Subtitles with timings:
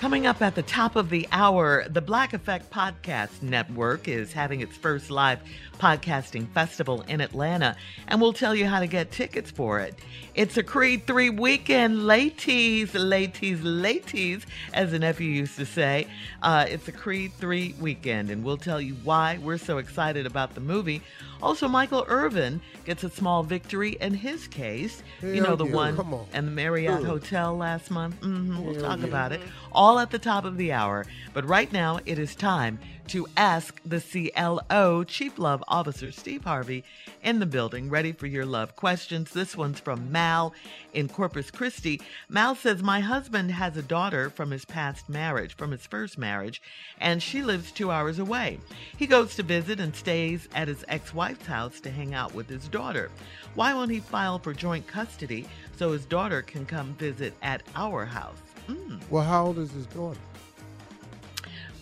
[0.00, 4.60] Coming up at the top of the hour, the Black Effect Podcast Network is having
[4.60, 5.40] its first live
[5.78, 7.76] podcasting festival in Atlanta,
[8.08, 9.94] and we'll tell you how to get tickets for it.
[10.34, 16.06] It's a Creed 3 weekend, ladies, ladies, ladies, as the nephew used to say.
[16.42, 20.54] Uh, it's a Creed 3 weekend, and we'll tell you why we're so excited about
[20.54, 21.00] the movie.
[21.42, 25.02] Also, Michael Irvin gets a small victory in his case.
[25.22, 27.06] you know, the yeah, one and the Marriott Good.
[27.06, 28.14] Hotel last month.
[28.22, 29.06] hmm we'll Hell talk yeah.
[29.06, 29.40] about it.
[29.72, 31.06] All at the top of the hour.
[31.32, 36.82] But right now, it is time to ask the CLO, Chief Love Officer Steve Harvey,
[37.22, 39.30] in the building, ready for your love questions.
[39.30, 40.52] This one's from Mal
[40.92, 42.02] in Corpus Christi.
[42.28, 46.60] Mal says, My husband has a daughter from his past marriage, from his first marriage,
[46.98, 48.58] and she lives two hours away.
[48.96, 52.48] He goes to visit and stays at his ex wife's house to hang out with
[52.48, 53.08] his daughter.
[53.54, 58.04] Why won't he file for joint custody so his daughter can come visit at our
[58.04, 58.45] house?
[58.68, 59.00] Mm.
[59.10, 60.18] Well, how old is his daughter?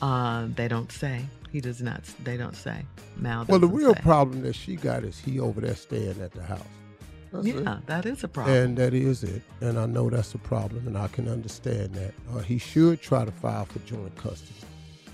[0.00, 1.24] Uh, they don't say.
[1.50, 2.04] He does not.
[2.24, 2.84] They don't say.
[3.16, 3.44] Mal.
[3.48, 4.00] Well, the real say.
[4.00, 6.60] problem that she got is he over there staying at the house.
[7.32, 7.62] That's it.
[7.62, 8.56] Yeah, that is a problem.
[8.56, 9.42] And that is it.
[9.60, 12.14] And I know that's a problem, and I can understand that.
[12.34, 14.54] Uh, he should try to file for joint custody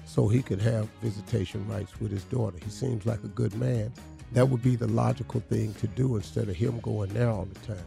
[0.05, 2.57] so he could have visitation rights with his daughter.
[2.65, 3.93] He seems like a good man.
[4.33, 7.75] That would be the logical thing to do instead of him going there all the
[7.75, 7.85] time.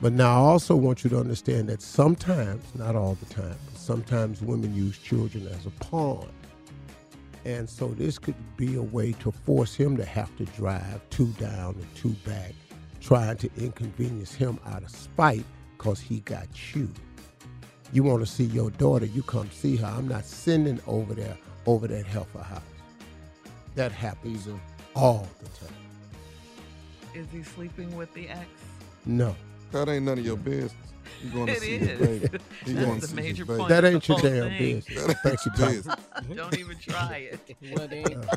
[0.00, 3.80] But now I also want you to understand that sometimes, not all the time, but
[3.80, 6.28] sometimes women use children as a pawn.
[7.46, 11.28] And so this could be a way to force him to have to drive two
[11.38, 12.52] down and two back,
[13.00, 15.44] trying to inconvenience him out of spite
[15.78, 16.92] because he got you.
[17.92, 19.86] You want to see your daughter, you come see her.
[19.86, 22.62] I'm not sending over there, over that heifer house.
[23.76, 24.48] That happens
[24.94, 25.74] all the time.
[27.14, 28.46] is he sleeping with the ex?
[29.06, 29.36] No.
[29.72, 30.74] That ain't none of your business.
[31.22, 31.88] You going to It see is.
[31.88, 32.38] his baby.
[32.66, 33.58] You That's going the to see major his baby.
[33.58, 33.68] point.
[33.68, 34.58] That ain't your damn thing.
[34.86, 35.04] business.
[35.06, 35.72] That Thank you, ain't your Papa.
[35.72, 35.96] business.
[36.36, 37.56] Don't even try it.
[37.74, 38.28] Well, then.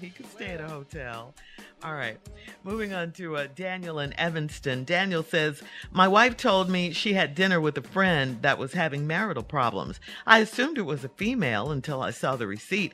[0.00, 1.34] he could stay at a hotel.
[1.82, 2.18] All right.
[2.64, 4.84] Moving on to uh, Daniel in Evanston.
[4.84, 5.62] Daniel says,
[5.92, 10.00] My wife told me she had dinner with a friend that was having marital problems.
[10.26, 12.92] I assumed it was a female until I saw the receipt.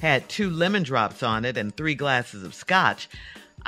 [0.00, 3.08] Had two lemon drops on it and three glasses of scotch.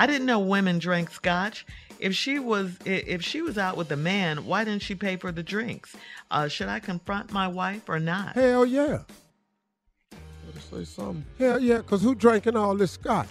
[0.00, 1.66] I didn't know women drank scotch.
[1.98, 5.30] If she was if she was out with a man, why didn't she pay for
[5.30, 5.94] the drinks?
[6.30, 8.32] Uh, should I confront my wife or not?
[8.32, 9.00] Hell yeah.
[10.10, 11.26] Better say something.
[11.38, 13.28] Hell yeah, because who drinking all this scotch?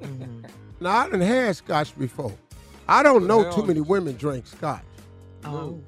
[0.00, 0.42] Mm-hmm.
[0.78, 2.34] Now, I done had scotch before.
[2.86, 3.52] I don't know Hell.
[3.54, 4.84] too many women drink scotch.
[5.44, 5.80] Oh,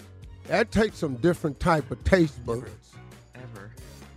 [0.49, 2.69] That takes some different type of taste buds.
[3.37, 3.71] Ever.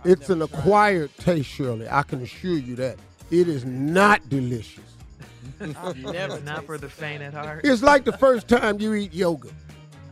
[0.04, 1.88] It's an acquired taste, Shirley.
[1.88, 2.98] I can assure you that.
[3.30, 4.95] It is not delicious.
[5.96, 7.62] Never Not for the faint at heart.
[7.64, 9.52] It's like the first time you eat yogurt.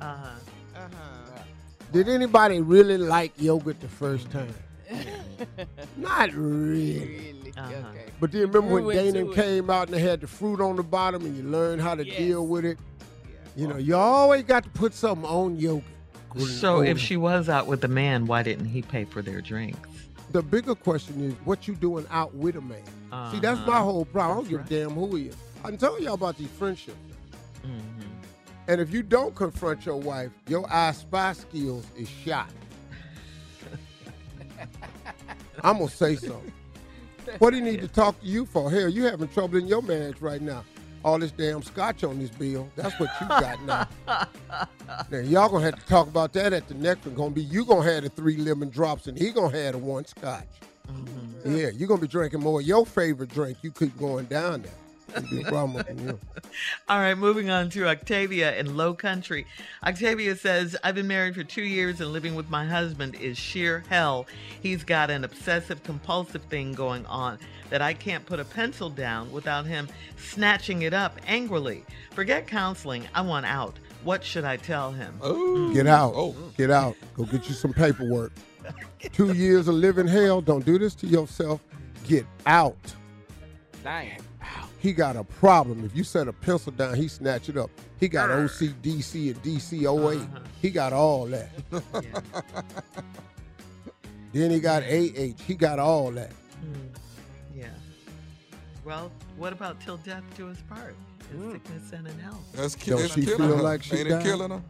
[0.01, 0.29] Uh-huh.
[0.77, 1.43] Uh-huh.
[1.93, 4.55] Did anybody really like yogurt the first time?
[5.97, 7.53] Not really.
[7.57, 7.73] Uh-huh.
[8.21, 10.83] But do you remember when Dana came out and they had the fruit on the
[10.83, 12.17] bottom and you learned how to Yes.
[12.17, 12.79] deal with it?
[13.25, 13.37] Yeah.
[13.57, 15.85] You know, you always got to put something on yogurt.
[16.59, 19.89] So if she was out with a man, why didn't he pay for their drinks?
[20.35, 22.83] The bigger question is what you doing out with a man.
[23.31, 23.85] See, that's my Uh-huh.
[23.85, 24.39] whole problem.
[24.39, 25.37] I don't give a damn who he is.
[25.65, 26.97] I'm telling y'all about these friendships.
[27.65, 28.09] Mm-hmm.
[28.67, 32.51] And if you don't confront your wife, your I spy skills is shot.
[35.63, 36.53] I'm gonna say something.
[37.39, 38.73] What do you need to talk to you for?
[38.73, 40.65] Hell, you having trouble in your marriage right now.
[41.05, 42.69] All this damn scotch on this bill.
[42.77, 43.87] That's what you got now.
[45.11, 47.15] now y'all gonna have to talk about that at the next one.
[47.15, 50.07] Gonna be you gonna have the three lemon drops and he gonna have the one
[50.07, 50.49] scotch.
[50.91, 51.57] Mm-hmm.
[51.57, 53.59] Yeah, you're gonna be drinking more of your favorite drink.
[53.63, 54.73] You keep going down there.
[55.17, 56.19] It'll be a problem with you.
[56.89, 59.47] All right, moving on to Octavia in Low Country.
[59.83, 63.85] Octavia says, I've been married for two years and living with my husband is sheer
[63.89, 64.27] hell.
[64.63, 67.39] He's got an obsessive compulsive thing going on
[67.71, 71.85] that I can't put a pencil down without him snatching it up angrily.
[72.13, 73.07] Forget counseling.
[73.15, 73.79] I want out.
[74.05, 75.19] What should I tell him?
[75.23, 76.13] Oh, Get out.
[76.15, 76.95] Oh, Get out.
[77.17, 78.33] Go get you some paperwork.
[79.13, 80.41] Two years of living hell.
[80.41, 81.61] Don't do this to yourself.
[82.07, 82.77] Get out.
[83.83, 84.19] Dang.
[84.85, 85.83] He got a problem.
[85.83, 87.71] If you set a pencil down, he snatch it up.
[87.99, 88.35] He got ah.
[88.35, 90.21] OCDC and DCOA.
[90.23, 90.41] Uh-huh.
[90.61, 91.49] He got all that.
[94.35, 95.41] Then he got AH.
[95.47, 96.33] He got all that.
[96.33, 96.75] Hmm.
[97.57, 97.69] Yeah.
[98.85, 100.97] Well, what about till death do us part?
[101.31, 101.53] In hmm.
[101.53, 102.45] sickness and in health.
[102.53, 103.63] that's, ki- Don't she killing feel her.
[103.63, 104.21] like she Ain't died?
[104.21, 104.63] it killing her?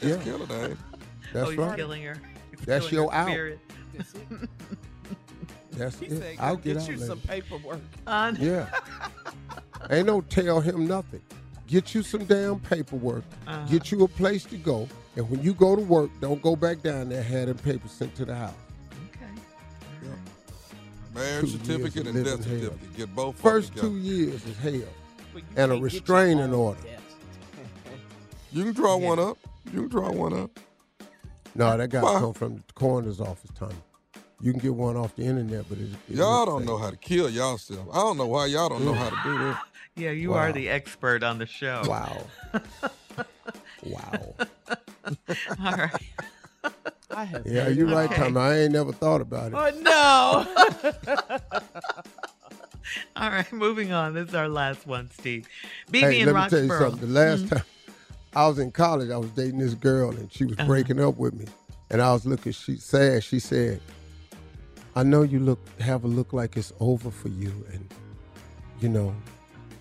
[0.00, 0.22] It's Yeah.
[0.24, 0.76] killing her.
[1.32, 1.76] That's oh, he's right.
[1.78, 2.16] killing her.
[2.50, 3.28] He's That's killing your her out.
[3.28, 3.58] spirit.
[5.70, 6.18] That's He it.
[6.18, 7.06] said, I'll get, get, out you later.
[7.06, 7.80] some paperwork.
[8.06, 8.66] On Yeah.
[9.90, 11.20] Ain't no tell him nothing.
[11.66, 13.24] Get you some damn paperwork.
[13.46, 13.66] Uh-huh.
[13.66, 14.88] Get you a place to go.
[15.16, 17.22] And when you go to work, don't go back down there.
[17.22, 18.54] Have them papers sent to the house.
[19.16, 19.26] Okay.
[21.14, 22.58] Marriage Two certificate and living death hell.
[22.60, 22.96] certificate.
[22.96, 23.96] Get both First two together.
[23.98, 24.72] years is hell.
[24.72, 26.80] And a can't get your restraining order.
[26.82, 27.00] debt.
[28.52, 29.38] You can draw one up.
[29.72, 30.50] You can draw one up.
[31.54, 33.74] No, that got to come from the coroner's office, Tommy.
[34.42, 36.68] You can get one off the internet, but it's, it Y'all don't fake.
[36.68, 37.86] know how to kill yourself.
[37.92, 39.62] I don't know why y'all don't know how to do that.
[39.94, 40.38] Yeah, you Wow.
[40.38, 41.82] are the expert on the show.
[41.86, 42.24] Wow.
[43.84, 44.34] wow.
[44.38, 45.92] All right.
[47.10, 48.22] I have Yeah, you're right, Okay.
[48.22, 48.40] Tommy.
[48.40, 49.54] I ain't never thought about it.
[49.54, 50.46] Oh no.
[53.16, 54.14] All right, moving on.
[54.14, 55.46] This is our last one, Steve.
[55.92, 57.00] BB Hey, in let me tell you something.
[57.00, 57.56] The last mm-hmm.
[57.56, 57.64] time
[58.34, 60.66] I was in college, I was dating this girl, and she was uh-huh.
[60.66, 61.44] breaking up with me.
[61.90, 63.22] And I was looking she sad.
[63.24, 63.82] She said,
[64.94, 67.92] "I know you look have a look like it's over for you, and
[68.80, 69.14] you know,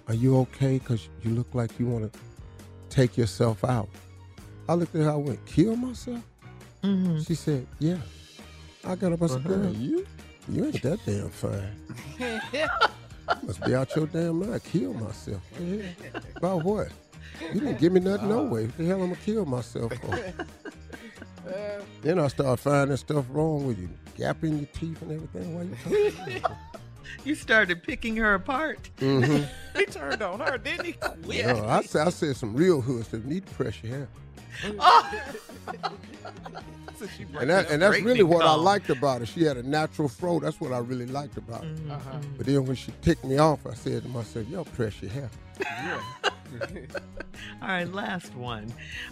[0.07, 0.79] are you okay?
[0.79, 2.19] Cause you look like you want to
[2.89, 3.89] take yourself out."
[4.69, 5.11] I looked at her.
[5.11, 6.21] I went, "Kill myself?"
[6.83, 7.25] Mhm.
[7.27, 7.97] She said, "Yeah."
[8.83, 9.21] I got up.
[9.21, 10.05] I said, "Girl, you?
[10.49, 11.75] you ain't that damn fine.
[13.43, 14.63] Must be out your damn mind.
[14.63, 15.41] Kill myself.
[16.37, 16.89] About what?
[17.53, 18.65] You didn't give me nothing no way.
[18.65, 20.33] What the hell I'm gonna kill myself for?
[22.01, 23.89] then I start finding stuff wrong with you.
[24.21, 25.55] Gap in your teeth and everything.
[25.55, 26.43] while you talking?
[27.25, 28.89] You started picking her apart.
[28.97, 29.43] mm-hmm.
[29.77, 30.93] he turned on her, didn't he?
[31.23, 31.45] Quit.
[31.45, 33.23] No, I said I said some real hoods stuff.
[33.25, 34.07] Need to press your hair.
[34.61, 34.69] So
[37.39, 39.25] And that and that's really big what I liked about her.
[39.25, 40.39] She had a natural fro.
[40.39, 41.75] That's what I really liked about her.
[42.37, 45.29] But then when she ticked me off, I said to myself, "Yo, press your hair."
[47.61, 48.71] All right, last one.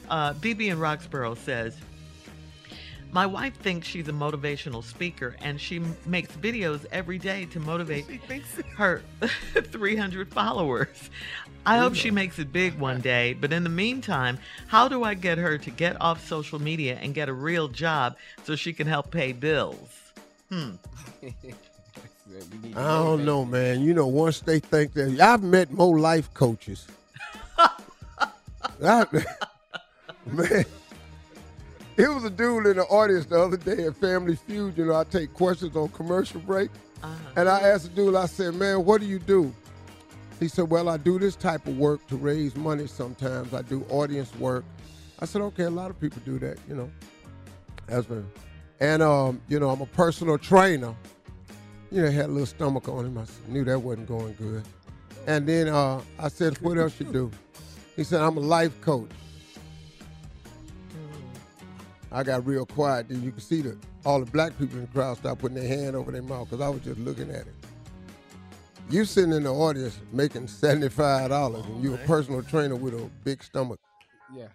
[0.09, 1.75] Uh, BB in Roxborough says,
[3.11, 8.05] My wife thinks she's a motivational speaker and she makes videos every day to motivate
[8.75, 9.01] her
[9.53, 11.09] 300 followers.
[11.65, 15.13] I hope she makes it big one day, but in the meantime, how do I
[15.13, 18.87] get her to get off social media and get a real job so she can
[18.87, 19.89] help pay bills?
[20.49, 20.71] Hmm.
[22.75, 23.81] I don't know, man.
[23.81, 26.87] You know, once they think that I've met more life coaches.
[28.83, 29.05] I,
[30.25, 30.65] man,
[31.99, 34.77] it was a dude in the audience the other day at Family Feud.
[34.77, 36.71] You know, I take questions on commercial break,
[37.35, 38.15] and I asked the dude.
[38.15, 39.53] I said, "Man, what do you do?"
[40.39, 42.87] He said, "Well, I do this type of work to raise money.
[42.87, 44.65] Sometimes I do audience work."
[45.19, 46.89] I said, "Okay, a lot of people do that, you know."
[47.87, 48.23] That's very,
[48.79, 50.95] and um, you know, I'm a personal trainer
[51.91, 53.17] you know, had a little stomach on him.
[53.17, 54.63] I knew that wasn't going good.
[55.27, 57.31] And then uh, I said, what else you do?
[57.95, 59.09] He said, I'm a life coach.
[62.11, 63.09] I got real quiet.
[63.09, 65.67] Then you can see that all the black people in the crowd start putting their
[65.67, 67.55] hand over their mouth because I was just looking at it.
[68.89, 73.09] You sitting in the audience making seventy-five dollars, and you a personal trainer with a
[73.23, 73.79] big stomach.
[74.35, 74.47] Yeah.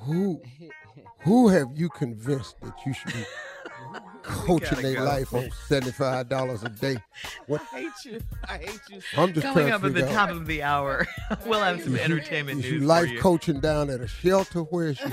[0.00, 0.42] Who,
[1.20, 3.24] who have you convinced that you should be
[4.22, 5.04] coaching their go.
[5.04, 6.98] life on seventy-five dollars a day?
[7.46, 7.62] What?
[7.72, 8.20] I hate you.
[8.46, 9.00] I hate you.
[9.16, 10.36] I'm just Coming up at the top out.
[10.36, 11.06] of the hour,
[11.46, 13.20] we'll have some entertainment Is you news life for you.
[13.20, 14.60] coaching down at a shelter?
[14.60, 15.12] Where is you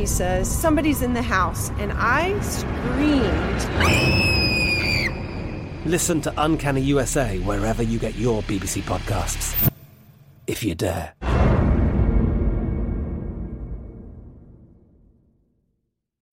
[0.00, 1.68] He says, Somebody's in the house.
[1.78, 3.60] And I screamed.
[5.84, 9.70] Listen to Uncanny USA wherever you get your BBC podcasts,
[10.46, 11.12] if you dare.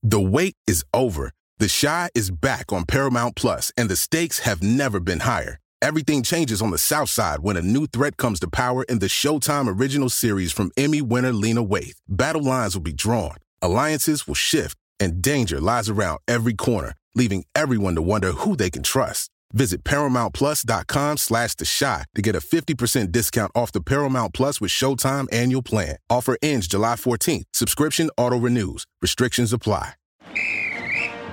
[0.01, 1.33] The wait is over.
[1.57, 5.59] The Chi is back on Paramount Plus, and the stakes have never been higher.
[5.79, 9.05] Everything changes on the South Side when a new threat comes to power in the
[9.05, 11.99] Showtime original series from Emmy winner Lena Waithe.
[12.07, 17.45] Battle lines will be drawn, alliances will shift, and danger lies around every corner, leaving
[17.55, 19.29] everyone to wonder who they can trust.
[19.53, 24.71] Visit ParamountPlus.com slash The Chi to get a 50% discount off the Paramount Plus with
[24.71, 25.97] Showtime annual plan.
[26.09, 27.45] Offer ends July 14th.
[27.53, 28.85] Subscription auto-renews.
[29.01, 29.93] Restrictions apply.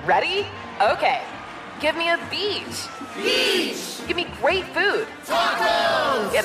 [0.05, 0.45] Ready?
[0.81, 1.21] Okay.
[1.81, 2.87] Give me a beach.
[3.17, 4.07] Beach.
[4.07, 5.07] Give me great food.
[5.25, 5.94] Tacos.